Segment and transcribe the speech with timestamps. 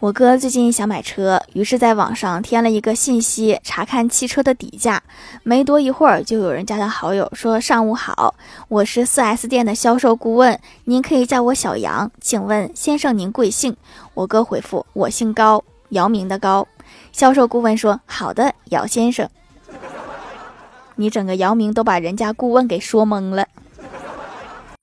[0.00, 5.02] 我哥最近想买车，于是在网上添了一个信息，查看汽车的底价。
[5.42, 8.34] 没多一会儿，就有人加他好友，说：“上午好，
[8.68, 12.10] 我是 4S 店的销售顾问，您可以叫我小杨。
[12.18, 13.76] 请问先生您贵姓？”
[14.14, 16.66] 我哥回复：“我姓高，姚明的高。”
[17.12, 19.28] 销售顾问说：“好的，姚先生。”
[20.96, 23.46] 你整个姚明都把人家顾问给说懵了。